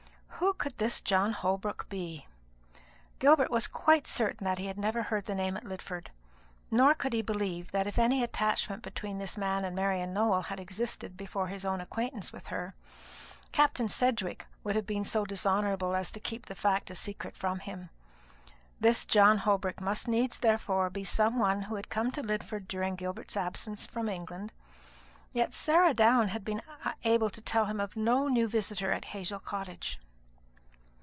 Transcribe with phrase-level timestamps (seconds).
[0.43, 2.25] Who could this John Holbrook be?
[3.19, 6.09] Gilbert was quite certain that he had never heard the name at Lidford,
[6.71, 10.59] nor could he believe that if any attachment between this man and Marian Nowell had
[10.59, 12.73] existed before his own acquaintance with her,
[13.51, 17.59] Captain Sedgewick would have been so dishonourable as to keep the fact a secret from
[17.59, 17.91] him.
[18.79, 22.95] This John Holbrook must needs, therefore, be some one who had come to Lidford during
[22.95, 24.53] Gilbert's absence from England;
[25.33, 26.63] yet Sarah Down had been
[27.03, 29.99] able to tell him of no new visitor at Hazel Cottage.